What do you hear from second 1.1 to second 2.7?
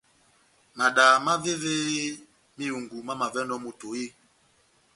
mávévémá